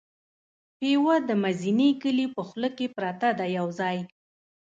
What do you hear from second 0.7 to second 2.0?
پېوه د مزینې